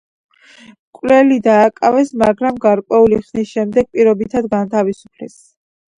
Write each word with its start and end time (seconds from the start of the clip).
მკვლელი 0.69 1.37
დააკავეს, 1.47 2.09
მაგრამ 2.23 2.57
გარკვეული 2.65 3.19
ხნის 3.27 3.53
შემდეგ 3.53 3.91
პირობით 3.99 4.37
გაათავისუფლეს. 4.55 5.37